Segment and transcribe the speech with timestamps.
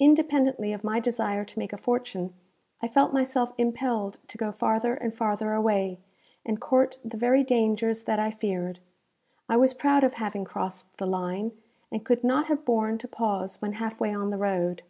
[0.00, 2.34] Independently of my desire to make a fortune,
[2.82, 6.00] I felt myself impelled to go farther and farther away,
[6.44, 8.80] and court the very dangers that I feared.
[9.48, 11.52] I was proud of having crossed the line,
[11.92, 14.82] and could not have borne to pause when half way on the road.